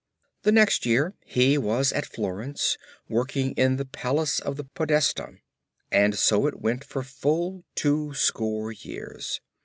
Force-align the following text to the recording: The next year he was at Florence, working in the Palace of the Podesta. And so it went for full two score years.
The 0.41 0.51
next 0.51 0.83
year 0.87 1.13
he 1.23 1.59
was 1.59 1.93
at 1.93 2.07
Florence, 2.07 2.75
working 3.07 3.51
in 3.51 3.75
the 3.75 3.85
Palace 3.85 4.39
of 4.39 4.57
the 4.57 4.63
Podesta. 4.63 5.33
And 5.91 6.17
so 6.17 6.47
it 6.47 6.59
went 6.59 6.83
for 6.83 7.03
full 7.03 7.65
two 7.75 8.15
score 8.15 8.71
years. 8.71 9.41